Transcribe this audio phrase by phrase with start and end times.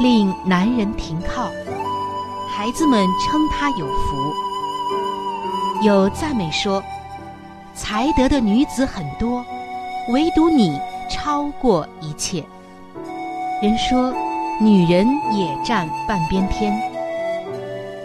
[0.00, 1.48] 令男人停靠，
[2.50, 4.34] 孩子们称他有福。
[5.82, 6.82] 有赞美说，
[7.74, 9.44] 才德的女子很多，
[10.08, 10.76] 唯独你
[11.08, 12.42] 超过一切。
[13.62, 14.12] 人说，
[14.60, 16.76] 女人也占半边天。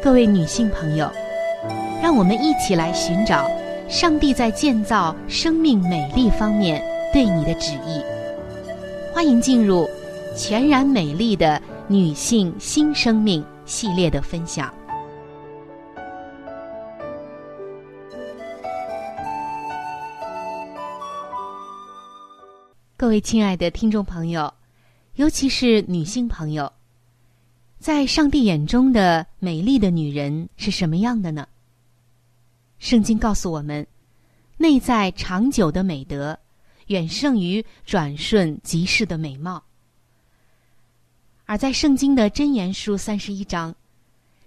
[0.01, 1.09] 各位女性朋友，
[2.03, 3.49] 让我们一起来寻找
[3.89, 7.99] 上帝在建造生命美丽方面对你的旨意。
[9.11, 9.89] 欢迎进入
[10.37, 11.59] 全然美丽的。
[11.91, 14.71] 女性新生命系列的分享。
[22.95, 24.53] 各位亲爱的听众朋友，
[25.15, 26.71] 尤其是女性朋友，
[27.79, 31.47] 在上帝眼中的美丽的女人是什么样的呢？
[32.77, 33.87] 圣经告诉我们，
[34.57, 36.37] 内在长久的美德，
[36.85, 39.63] 远胜于转瞬即逝的美貌。
[41.49, 43.73] 而在圣经的箴言书三十一章，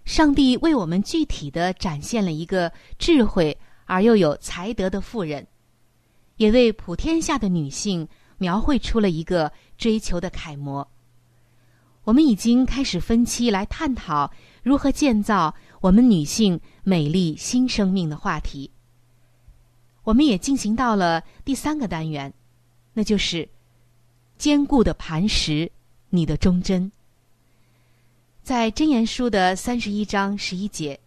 [0.05, 5.45] 上帝为我们具体的展现了一个智慧而又有才德的妇人，
[6.37, 8.07] 也为普天下的女性
[8.39, 10.89] 描绘出了一个追求的楷模。
[12.05, 14.31] 我们已经开始分期来探讨
[14.63, 18.71] 如何建造我们女性美丽新生命的话题。
[20.05, 22.33] 我们也进行到了第三个单元，
[22.93, 23.49] 那就是
[24.39, 25.69] 坚固的磐石。
[26.15, 26.93] 你的忠贞，
[28.43, 31.01] 在箴言书的三十一章十一节，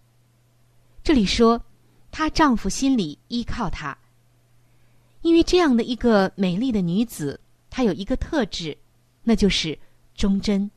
[1.03, 1.61] 这里说，
[2.09, 3.95] 她丈夫心里依靠她，
[5.21, 7.39] 因为这样的一个美丽的女子，
[7.69, 8.75] 她有一个特质，
[9.21, 9.77] 那就是
[10.15, 10.71] 忠贞。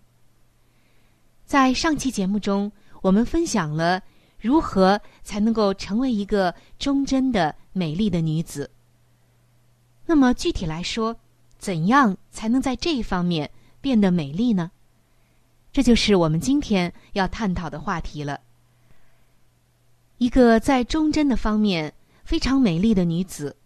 [1.46, 4.02] 在上期节目中，我们分享了
[4.38, 8.70] 如何才能够成为一个忠贞的美丽的女子。
[10.04, 11.16] 那么具体来说，
[11.58, 13.50] 怎样才能在这一方面？
[13.80, 14.70] 变得美丽呢？
[15.72, 18.40] 这就是我们今天要探讨的话题了。
[20.16, 21.94] 一个在忠贞的方面
[22.24, 23.56] 非常美丽的女子，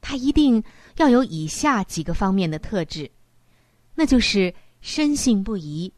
[0.00, 0.62] 她一定
[0.96, 3.10] 要有以下几个方面的特质，
[3.94, 5.92] 那就是深信不疑、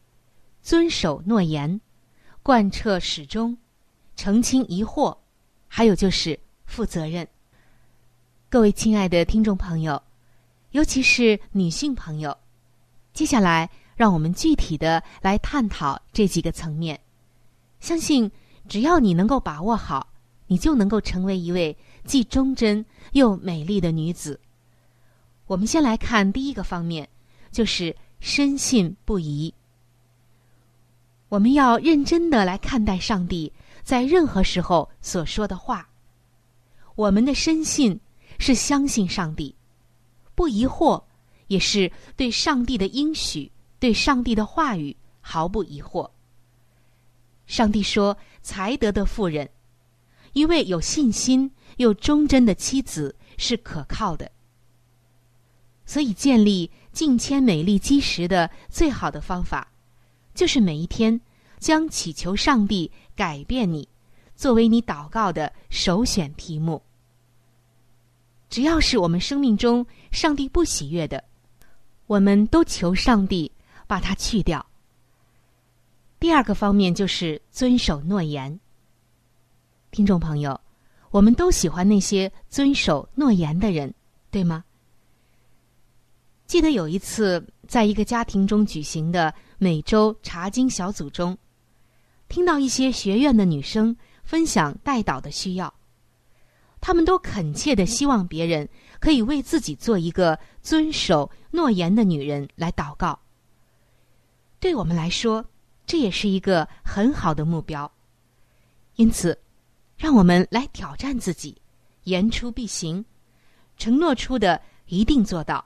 [0.61, 1.81] 遵守诺言、
[2.43, 3.57] 贯彻始终、
[4.15, 5.17] 澄清疑惑，
[5.67, 7.27] 还有就是负责任。
[8.49, 10.01] 各位亲爱的听众朋友，
[10.71, 12.37] 尤其是女性朋友。
[13.17, 16.99] 接下来，让我们具体的来探讨这几个层面。
[17.79, 18.31] 相信
[18.69, 20.07] 只要你能够把握好，
[20.45, 21.75] 你就能够成为一位
[22.05, 24.39] 既忠贞又美丽的女子。
[25.47, 27.09] 我们先来看第一个方面，
[27.51, 29.51] 就是深信不疑。
[31.27, 35.89] 我们要认真的来看待上帝在任何时候所说的话。
[36.93, 37.99] 我们的深信
[38.37, 39.55] 是相信上帝，
[40.35, 41.01] 不疑惑，
[41.47, 46.09] 也是对上帝的应许、对上帝的话语毫不疑惑。
[47.45, 49.49] 上帝说：“才德的妇人，
[50.33, 54.29] 一位有信心又忠贞的妻子是可靠的。”
[55.85, 59.71] 所以，建立敬谦美丽基石的最好的方法，
[60.35, 61.21] 就是每一天
[61.57, 63.87] 将祈求上帝改变你，
[64.35, 66.81] 作为你祷告的首选题目。
[68.49, 71.23] 只要是我们生命中上帝不喜悦的，
[72.07, 73.51] 我们都求上帝
[73.85, 74.65] 把它去掉。
[76.19, 78.59] 第二个方面就是遵守诺言。
[79.91, 80.59] 听众朋友，
[81.11, 83.93] 我们都喜欢那些遵守诺言的人，
[84.31, 84.63] 对吗？
[86.45, 91.37] 记得有一次，在一个家庭中举行的每周查经小组中，
[92.29, 95.73] 听到一些学院的女生分享带导的需要，
[96.79, 98.67] 他们都恳切的希望别人
[98.99, 103.19] 可以为自己做一个遵守诺言的女人来祷告。
[104.59, 105.45] 对我们来说，
[105.85, 107.91] 这也是一个很好的目标。
[108.95, 109.37] 因此，
[109.97, 111.55] 让我们来挑战自己，
[112.03, 113.05] 言出必行，
[113.77, 115.63] 承诺出的一定做到。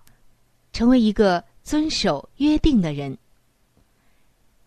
[0.73, 3.17] 成为一个遵守约定的人。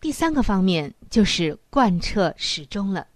[0.03, 3.07] 第三个方面就是贯彻始终了。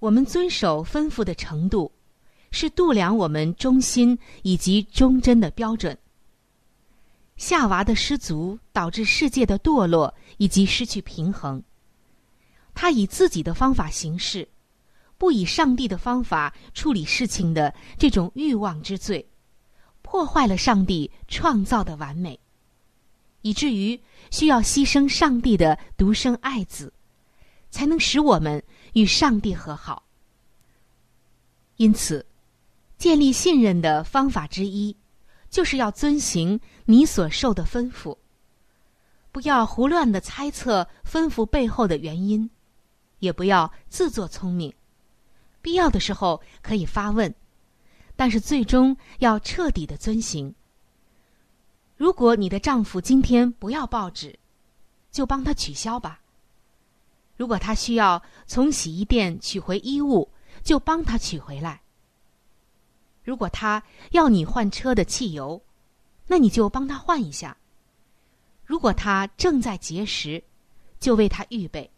[0.00, 1.92] 我们遵守吩咐的程度，
[2.50, 5.96] 是度量我们忠心以及忠贞的标准。
[7.36, 11.62] 夏娃的失足导致世界的堕落以及失去平衡。
[12.74, 14.48] 他以自己的方法行事，
[15.16, 19.28] 不以上帝的方法处理事情的这种欲望之罪。
[20.02, 22.40] 破坏了上帝创造的完美，
[23.42, 24.00] 以至于
[24.30, 26.92] 需要牺牲上帝的独生爱子，
[27.70, 28.62] 才能使我们
[28.94, 30.02] 与上帝和好。
[31.76, 32.24] 因此，
[32.98, 34.96] 建立信任的方法之一，
[35.48, 38.18] 就是要遵行你所受的吩咐，
[39.30, 42.50] 不要胡乱的猜测吩咐背后的原因，
[43.20, 44.74] 也不要自作聪明，
[45.62, 47.32] 必要的时候可以发问。
[48.16, 50.52] 但是最终要彻底的遵行。
[51.96, 54.36] 如果你的丈夫今天不要报纸，
[55.12, 56.20] 就帮他取消吧。
[57.36, 60.28] 如果他需要从洗衣店取回衣物，
[60.64, 61.80] 就帮他取回来。
[63.28, 63.82] 如果他
[64.12, 65.62] 要你换车的汽油，
[66.26, 67.54] 那你就帮他换一下。
[68.64, 70.42] 如果他正在节食，
[70.98, 71.90] 就为他预备，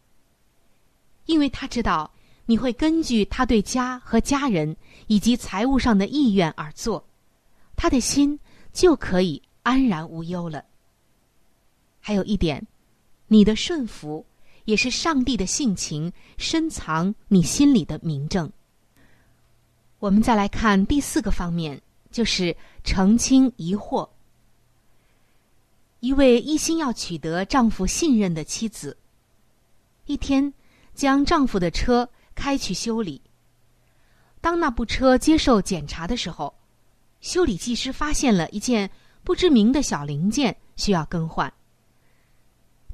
[1.26, 2.10] 因为他知道。
[2.46, 7.06] 你会根据他对家和家人以及财务上的意愿而做，
[7.76, 8.36] 他的心
[8.72, 10.64] 就可以安然无忧了。
[12.00, 12.66] 还有一点，
[13.28, 14.26] 你的顺服
[14.64, 18.50] 也是上帝的性情深藏你心里的明证。
[20.00, 21.80] 我们再来看第四个方面，
[22.10, 24.08] 就是澄清疑惑。
[26.00, 28.96] 一位一心要取得丈夫信任的妻子，
[30.06, 30.52] 一天
[30.94, 32.10] 将丈夫的车。
[32.32, 33.20] 开去修理。
[34.40, 36.54] 当那部车接受检查的时候，
[37.20, 38.90] 修理技师发现了一件
[39.22, 41.52] 不知名的小零件需要更换。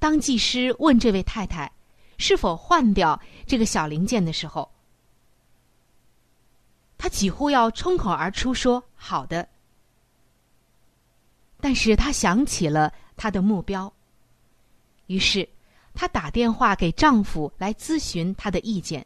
[0.00, 1.70] 当技师问这位太太
[2.18, 4.68] 是否换掉这个小零件的时候，
[6.98, 9.48] 他几乎要冲口而出说：“好的。”
[11.60, 13.92] 但是他想起了他的目标，
[15.06, 15.48] 于是
[15.94, 19.04] 她打电话给丈夫来咨询他的意见。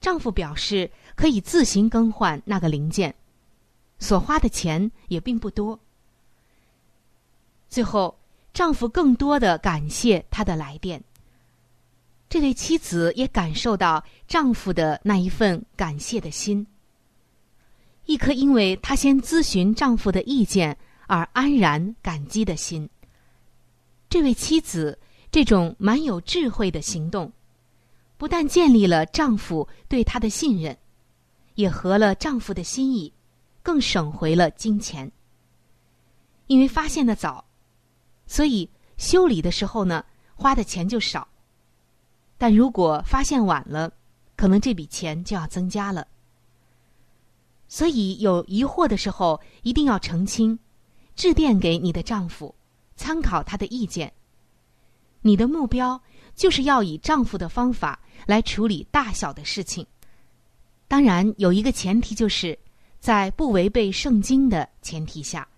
[0.00, 3.14] 丈夫表示可以自行更换那个零件，
[3.98, 5.78] 所花的钱也并不多。
[7.68, 8.16] 最后，
[8.52, 11.02] 丈夫更多的感谢她的来电。
[12.28, 16.66] 这位妻子也感受到丈夫的那一份感谢的心，
[18.06, 22.88] 一颗因为她先咨询丈夫的意见而安然感激的心。
[24.08, 24.98] 这位妻子
[25.30, 27.32] 这种蛮有智慧的行动。
[28.18, 30.76] 不但建立了丈夫对她的信任，
[31.54, 33.12] 也合了丈夫的心意，
[33.64, 35.10] 更省回了金钱。
[36.46, 37.44] 因为发现的早，
[38.26, 40.04] 所以修理的时候呢，
[40.36, 41.26] 花的钱就少。
[42.38, 43.92] 但如果发现晚了，
[44.36, 46.06] 可能这笔钱就要增加了。
[47.72, 50.58] 所以有疑惑的时候，一定要澄清，
[51.16, 52.54] 致电给你的丈夫，
[52.96, 54.12] 参考他的意见。
[55.22, 55.98] 你的目标
[56.34, 57.98] 就是要以丈夫的方法。
[58.26, 59.84] 来处理大小的事情，
[60.86, 62.56] 当然有一个前提，就是
[63.00, 65.48] 在不违背圣经的前提下。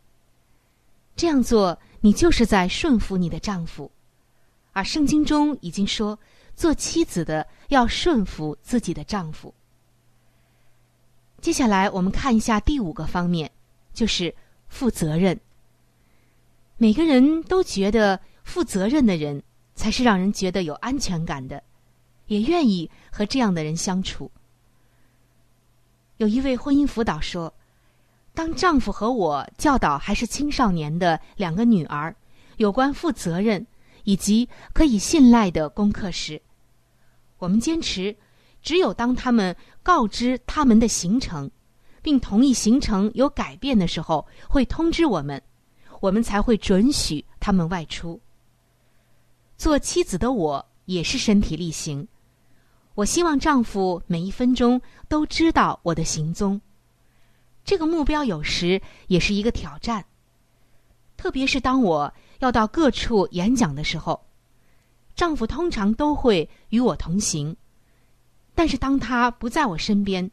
[1.17, 3.91] 这样做，你就是在顺服你的丈夫，
[4.73, 6.19] 而圣经中已经说，
[6.57, 9.53] 做妻子的要顺服自己的丈夫。
[11.45, 13.51] 接下来，我们看一下第五个方面，
[13.93, 14.35] 就是
[14.67, 15.39] 负责任。
[16.79, 19.43] 每个人都觉得负责任的人
[19.75, 21.63] 才是让人觉得有安全感的，
[22.29, 24.31] 也愿意和这样的人相处。
[26.17, 27.53] 有一位婚姻辅导说
[28.33, 32.17] ：“当丈夫和我教导还是青少年的两个女儿
[32.57, 33.67] 有关负责任
[34.05, 36.41] 以及可以信赖的功课时，
[37.37, 38.17] 我们坚持，
[38.65, 41.49] 只有当他们告知他们的行程，
[42.03, 45.41] 并同意行程有改变的时候，会通知我们，
[46.01, 48.21] 我们才会准许他们外出。
[49.57, 52.09] 做妻子的我也是身体力行。”
[52.97, 56.61] 我希望丈夫每一分钟都知道我的行踪。
[57.65, 60.05] 这个目标有时也是一个挑战，
[61.17, 64.25] 特别是当我要到各处演讲的时候，
[65.17, 67.55] 丈夫通常都会与我同行。
[68.55, 70.31] 但是当他不在我身边，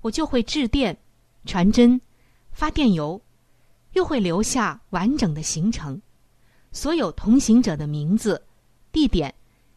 [0.00, 0.98] 我就会致电、
[1.44, 2.00] 传真、
[2.52, 3.20] 发电邮，
[3.92, 6.00] 又会留下完整的行程，
[6.72, 8.44] 所有同行者的名字、
[8.92, 9.34] 地点、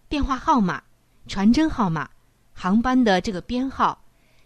[0.07, 0.83] 电话号码。
[1.27, 2.09] 传真号码、
[2.53, 4.01] 航班的这个编号，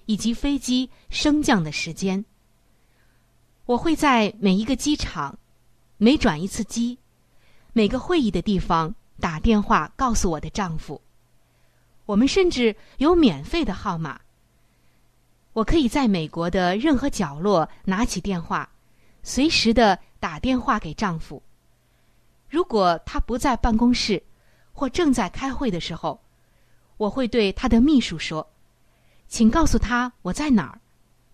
[0.05, 2.25] 以及飞机升降的时间。
[3.65, 5.39] 我会在每一个机场、
[5.95, 6.99] 每转一次机、
[7.71, 10.99] 每个会议的地方打电话告诉我的丈夫。
[12.05, 14.19] 我们甚至有免费的号码。
[15.53, 18.69] 我可以在美国的任何角落拿起电话，
[19.21, 21.41] 随时的打电话给丈夫。
[22.49, 24.21] 如果他不在办公室
[24.71, 26.19] 或正在开会的时候。
[26.97, 28.47] 我会对他的秘书说
[29.27, 30.79] ：“请告诉他我在哪儿，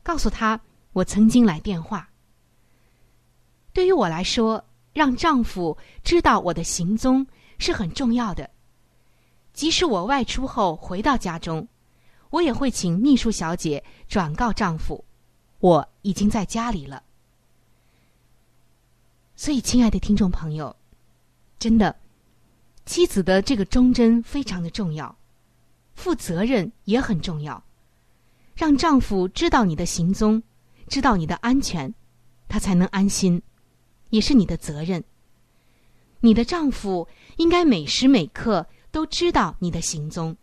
[0.01, 0.59] 告诉他
[0.93, 2.09] 我曾经来电话。”
[3.73, 7.27] 对于我来说，让丈夫知道我的行踪
[7.59, 8.49] 是很重要的。
[9.59, 11.67] 即使我外出后回到家中，
[12.29, 15.03] 我也会请秘书小姐转告丈夫，
[15.59, 17.03] 我已经在家里了。
[19.35, 20.73] 所以，亲爱的听众朋友，
[21.59, 21.93] 真的，
[22.85, 25.13] 妻子的这个忠贞非常的重要。
[25.93, 27.61] 负责任也很重要，
[28.55, 30.41] 让丈夫知道你的行踪，
[30.87, 31.93] 知道你的安全，
[32.47, 33.41] 他才能安心，
[34.09, 35.03] 也是你的责任。
[36.21, 40.35] 你的丈夫应该每时每刻都知道你的行踪，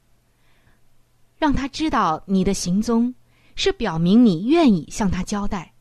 [1.36, 3.14] 让他知道你的行踪，
[3.54, 5.72] 是表明你愿意向他交代，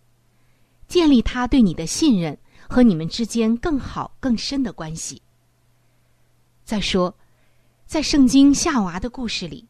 [0.87, 5.21] 建立他对你的信任和你们之间更好更深的关系。
[6.63, 7.15] 再说。
[7.87, 9.67] 在圣经夏娃的故事里，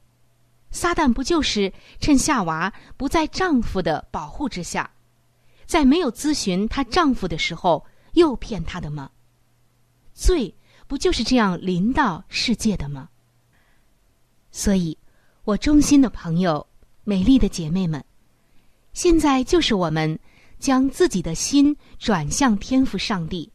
[0.71, 4.89] 撒旦不就是趁夏娃不在丈夫的保护之下，
[5.65, 9.11] 在没有咨询她丈夫的时候诱骗她的吗？
[10.13, 10.55] 罪
[10.87, 13.09] 不就是这样临到世界的吗？
[14.51, 14.97] 所以，
[15.43, 16.65] 我衷心的朋友、
[17.03, 18.03] 美丽的姐妹们，
[18.93, 20.17] 现在就是我们
[20.59, 23.51] 将自己的心转向天赋上帝，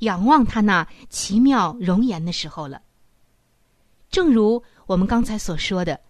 [0.00, 2.82] 仰望他那奇妙容颜的时候了。
[4.10, 6.00] 正如我们刚才所说的，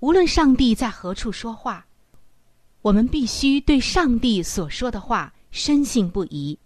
[0.00, 1.86] 无论上帝在何处说话，
[2.82, 6.58] 我们必须对上帝所说的话深信不疑。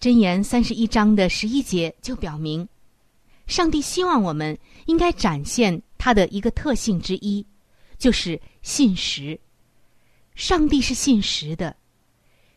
[0.00, 2.68] 箴言三十一章的十一节就表明，
[3.46, 7.44] 上帝希望我们应该展现他的一个特性之一，
[7.98, 9.40] 就是信实。
[10.34, 11.74] 上帝是信实的，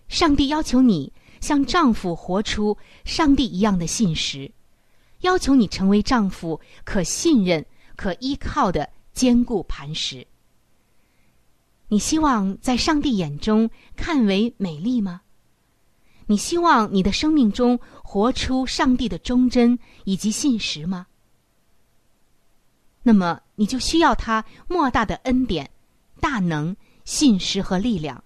[0.09, 4.51] 上帝要求你像丈夫活出上帝一样的信实。
[5.21, 7.65] 要求你成为丈夫可信任、
[7.95, 10.25] 可依靠的坚固磐石。
[11.87, 15.21] 你希望在上帝眼中看为美丽吗？
[16.29, 21.07] 你希望你的生命中活出上帝的忠贞以及信实吗？
[23.01, 25.67] 那么你就需要他莫大的恩典、
[26.19, 28.23] 大能、信实和力量，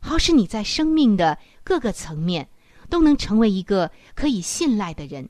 [0.00, 2.48] 好使你在生命的各个层面
[2.88, 5.28] 都能成为一个可以信赖的人。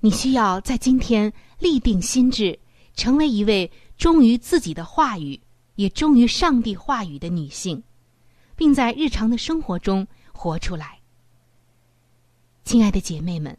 [0.00, 2.58] 你需要在今天立定心志，
[2.92, 5.40] 成为一位忠于自己的话语，
[5.76, 7.82] 也忠于上帝话语的女性，
[8.54, 10.06] 并在日常的生活中
[10.38, 11.00] 活出来。
[12.62, 13.58] 亲爱的姐妹们，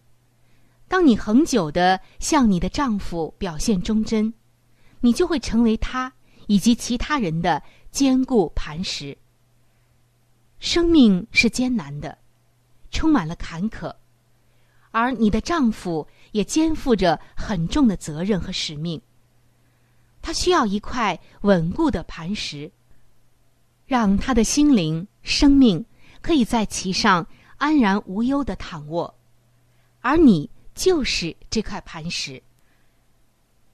[0.88, 4.34] 当你恒久的向你的丈夫表现忠贞，
[5.02, 6.14] 你就会成为他
[6.48, 9.18] 以及其他人的坚固磐石。
[10.60, 12.18] 生命是艰难的，
[12.92, 13.94] 充满了坎坷。
[14.92, 19.02] 而你的丈夫也肩负着很重的责任和使命，
[20.22, 22.72] 他需要一块稳固的磐石，
[23.86, 25.86] 让他的心灵、生命
[26.22, 27.26] 可以在其上
[27.58, 29.16] 安然无忧的躺卧，
[30.02, 32.42] 而你就是这块磐石。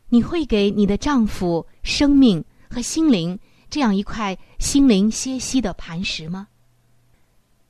[0.10, 3.38] 你会给你的丈夫生命和心灵
[3.70, 6.48] 这样一块心灵歇息的磐石吗？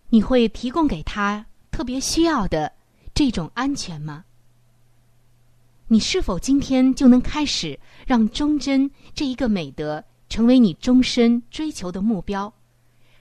[0.10, 2.72] 你会提供给他特别需要的
[3.14, 4.26] 这种安全吗？
[5.88, 12.54] 你是否今天就能开始让忠贞这一个美德成为你终身追求的目标，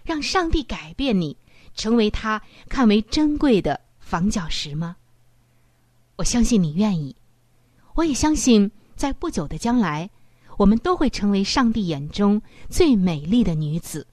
[0.03, 1.37] 让上帝改变你，
[1.75, 4.97] 成为他看为珍贵的房角石吗？
[6.17, 7.15] 我相信你愿意，
[7.95, 10.09] 我也相信，在不久的将来，
[10.57, 14.07] 我们都会成为上帝眼中最美丽的女子，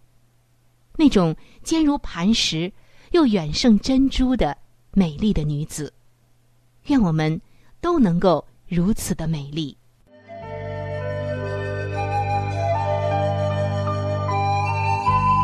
[0.97, 2.71] 那种坚如磐石
[3.11, 4.57] 又远胜珍珠的
[4.91, 5.93] 美丽的女子。
[6.85, 7.41] 愿我们。
[7.81, 9.75] 都能够如此的美丽。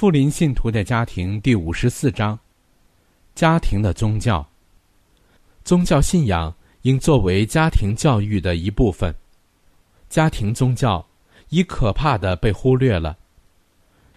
[0.00, 2.38] 富林信徒的家庭第五十四章：
[3.34, 4.48] 家庭的宗教。
[5.62, 9.14] 宗教信仰应作为家庭教育的一部分。
[10.08, 11.06] 家庭宗教
[11.50, 13.14] 已可怕的被忽略了。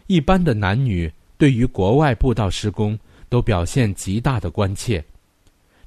[0.08, 5.04] 一般的男女对于国外布道施工都表现极大的关切，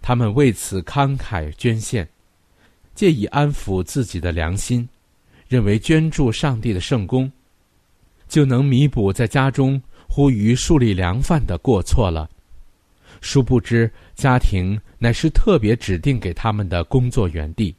[0.02, 2.06] 他们为此慷慨捐献。
[2.94, 4.86] 借以安抚自己的良心，
[5.48, 7.32] 认为捐助上帝的圣功，
[8.28, 12.28] 就能弥补在家中忽于树立良范的过错了。
[13.20, 17.74] 殊不知，家庭乃是特别指定给他们的工作园地，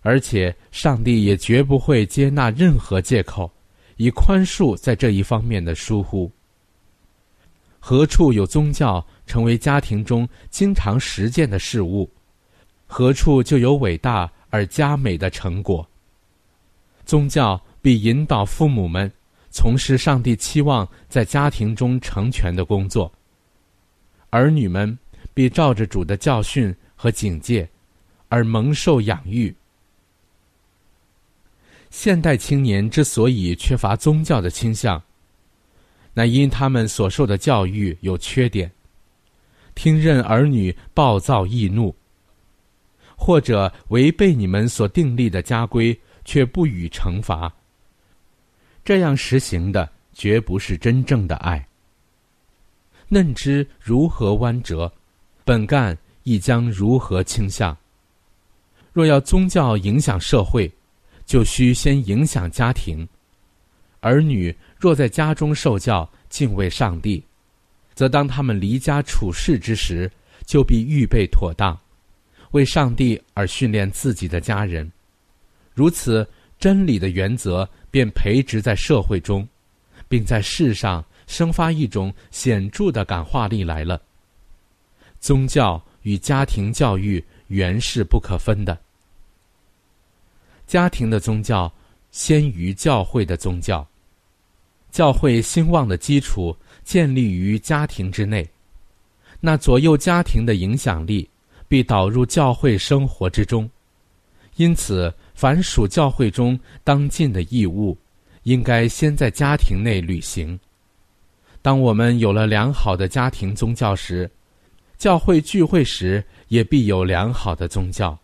[0.00, 3.50] 而且上帝也绝不会接纳任何借口，
[3.96, 6.30] 以宽恕在这一方面的疏忽。
[7.78, 12.08] 何处有宗教成为家庭中经常实践的事物？
[12.86, 15.86] 何处就有伟大而佳美的成果？
[17.04, 19.10] 宗教必引导父母们
[19.54, 23.10] 从事上帝期望在家庭中成全的工作，
[24.30, 24.98] 儿女们
[25.32, 27.66] 必照着主的教训和警戒
[28.28, 29.54] 而蒙受养育。
[31.88, 35.00] 现代青年之所以缺乏宗教的倾向，
[36.12, 38.68] 乃因他们所受的教育有缺点，
[39.76, 41.94] 听任儿女暴躁易怒。
[43.16, 47.54] 或者违背你们所订立的家规，却不予惩罚。
[48.84, 51.66] 这样实行的绝不是真正的爱。
[53.08, 54.92] 嫩枝如何弯折，
[55.44, 57.76] 本干亦将如何倾向。
[58.92, 60.70] 若要宗教影响社会，
[61.24, 63.06] 就需先影响家庭。
[64.00, 67.22] 儿女若在家中受教敬畏上帝，
[67.94, 70.10] 则当他们离家处事之时，
[70.44, 71.78] 就必预备妥当。
[72.50, 74.90] 为上帝而训练自己的家人，
[75.72, 76.26] 如此
[76.58, 79.46] 真理的原则便培植在社会中，
[80.08, 84.02] 并在世上生发一种显著的感化力来了。
[85.20, 88.76] 宗教与家庭教育原是不可分的。
[90.66, 91.72] 家庭的宗教
[92.10, 93.86] 先于教会的宗教，
[94.90, 98.44] 教会兴旺的基础建立于家庭之内，
[99.38, 101.30] 那左右家庭的影响力
[101.68, 103.70] 必导入教会生活之中。
[104.56, 107.96] 因此，凡属教会中当尽的义务，
[108.44, 110.58] 应该先在家庭内履行。
[111.60, 114.30] 当我们有了良好的家庭宗教时，
[114.96, 118.16] 教会聚会时也必有良好的宗教。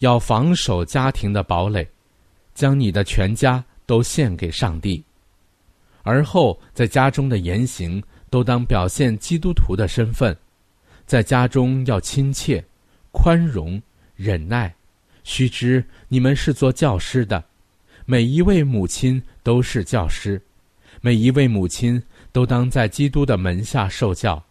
[0.00, 1.88] 要防守家庭的堡垒，
[2.54, 5.02] 将你的全家都献给上帝。
[6.02, 10.36] 而后，在家中的言行都当表现基督徒的身份，
[11.04, 12.64] 在家中要亲切、
[13.12, 13.80] 宽容、
[14.14, 14.72] 忍耐。
[15.28, 17.44] 须知你们是做教师的，
[18.06, 20.40] 每一位母亲都是教师，
[21.02, 24.42] 每一位母亲都当在基督的门下受教，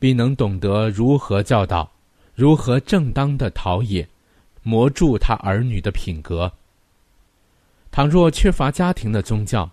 [0.00, 1.88] 必能懂得如何教导，
[2.34, 4.04] 如何正当的陶冶、
[4.64, 6.52] 磨铸他儿女的品格。
[7.92, 9.70] 倘若缺乏家庭的宗教，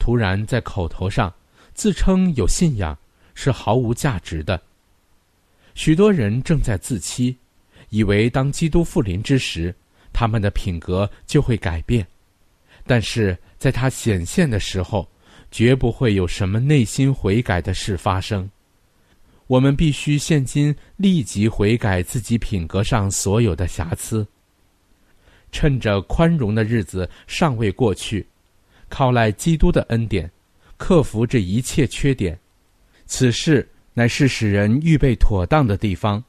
[0.00, 1.32] 突然在口头上
[1.74, 2.98] 自称有信仰，
[3.36, 4.60] 是毫无价值的。
[5.76, 7.36] 许多人正在自欺，
[7.90, 9.72] 以为当基督复临之时，
[10.12, 12.06] 他们的品格就会改变，
[12.86, 15.08] 但是在他显现的时候，
[15.50, 18.48] 绝不会有什么内心悔改的事发生。
[19.46, 24.26] 我们必须现今立即悔改自己品格上所有的瑕疵，
[25.50, 28.26] 趁着宽容的日子尚未过去。
[28.88, 30.30] 靠赖基督的恩典，
[30.76, 32.38] 克服这一切缺点，
[33.06, 36.22] 此事乃是使人预备妥当的地方，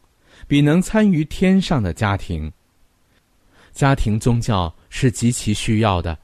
[0.48, 2.52] 比能参与天上的家庭。
[3.73, 6.17] 家庭宗教是极其需要的，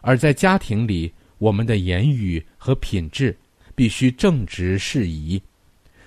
[0.00, 3.36] 而在家庭里，我们的言语和品质
[3.74, 5.40] 必须正直适宜，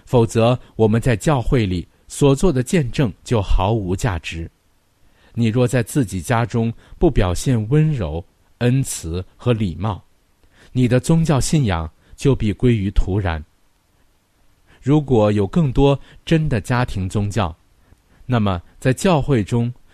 [0.06, 4.50] 否则我们在教会里所做的见证就毫无价值。
[5.34, 8.24] 你若在自己家中不表现温柔，
[8.60, 10.02] 恩慈和礼貌，
[10.72, 13.44] 你的宗教信仰就必归于徒然。
[14.82, 17.54] 如果有更多真的家庭宗教，
[18.26, 19.74] 那么在教会中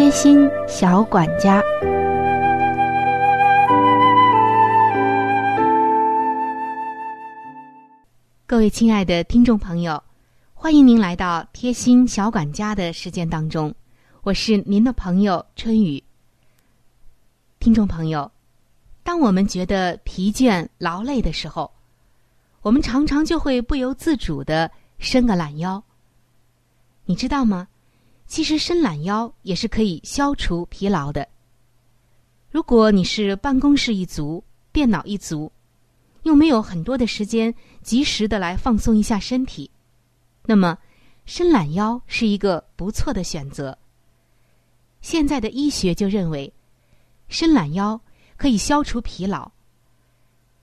[0.00, 1.62] 贴心小管家，
[8.46, 10.02] 各位亲爱的听众朋友。
[10.54, 13.74] 欢迎您来到贴心小管家的时间当中，
[14.22, 16.02] 我是您的朋友春雨。
[17.58, 18.32] 听众朋友，
[19.02, 21.70] 当我们觉得疲倦劳累的时候，
[22.62, 25.84] 我们常常就会不由自主的伸个懒腰。
[27.04, 27.68] 你知道吗？
[28.30, 31.26] 其实伸懒腰也是可以消除疲劳的。
[32.48, 35.50] 如果你是办公室一族、电脑一族，
[36.22, 39.68] 又没有很多的时间及时的来放松一下身体。
[40.46, 40.78] 那么，
[41.26, 43.76] 伸懒腰是一个不错的选择。
[45.00, 46.52] 现在的医学就认为，
[47.26, 48.00] 伸懒腰
[48.36, 49.50] 可以消除疲劳，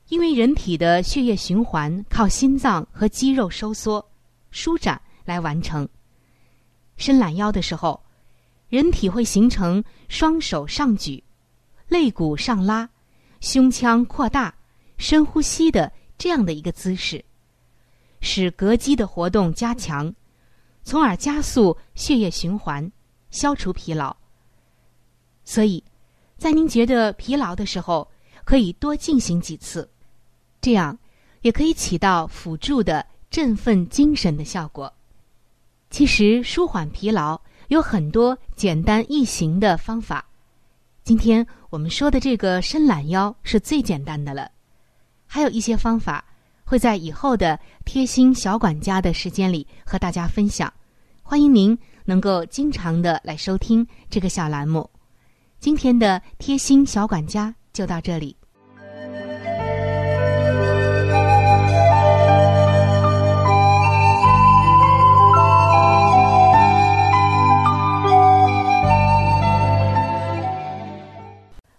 [0.07, 4.09] 因为人体的血液循环靠心脏和肌肉收缩、
[4.51, 5.85] 舒展来完成。
[6.97, 8.03] 伸懒腰的时候，
[8.69, 11.23] 人体会形成双手上举、
[11.87, 12.89] 肋骨上拉、
[13.39, 14.53] 胸腔扩大、
[14.97, 17.23] 深呼吸的这样的一个姿势。
[18.19, 20.13] 使膈肌的活动加强，
[20.83, 22.91] 从而加速血液循环，
[23.29, 24.15] 消除疲劳。
[25.45, 25.83] 所以，
[26.37, 28.09] 在您觉得疲劳的时候，
[28.43, 29.87] 可以多进行几次，
[30.59, 30.97] 这样
[31.41, 34.91] 也可以起到辅助的振奋精神的效果。
[35.89, 40.25] 其实，舒缓疲劳有很多简单易行的方法。
[41.03, 44.51] 今天我们说的这个伸懒腰是最简单的了，
[45.25, 46.23] 还有一些方法。
[46.69, 50.71] 会在以后的贴心小管家的时间里和大家分享，
[51.23, 54.89] 欢迎您能够经常的来收听这个小栏目。
[55.59, 58.36] 今天的贴心小管家就到这里。